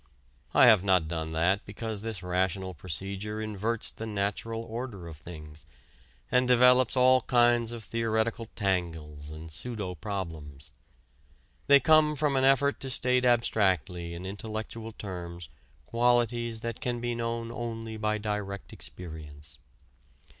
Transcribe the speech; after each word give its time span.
I 0.55 0.65
have 0.65 0.83
not 0.83 1.07
done 1.07 1.31
that 1.33 1.63
because 1.63 2.01
this 2.01 2.23
rational 2.23 2.73
procedure 2.73 3.39
inverts 3.39 3.91
the 3.91 4.07
natural 4.07 4.63
order 4.63 5.07
of 5.07 5.17
things 5.17 5.63
and 6.31 6.47
develops 6.47 6.97
all 6.97 7.21
kinds 7.21 7.71
of 7.71 7.83
theoretical 7.83 8.47
tangles 8.55 9.29
and 9.29 9.51
pseudo 9.51 9.93
problems. 9.93 10.71
They 11.67 11.79
come 11.79 12.15
from 12.15 12.35
an 12.35 12.43
effort 12.45 12.79
to 12.79 12.89
state 12.89 13.25
abstractly 13.25 14.15
in 14.15 14.25
intellectual 14.25 14.91
terms 14.91 15.49
qualities 15.85 16.61
that 16.61 16.81
can 16.81 16.99
be 16.99 17.13
known 17.13 17.51
only 17.51 17.95
by 17.95 18.17
direct 18.17 18.73
experience. 18.73 19.59